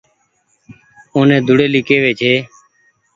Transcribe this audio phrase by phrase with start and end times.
[1.13, 2.33] اوني ۮوڙيلي ڪيوي ڇي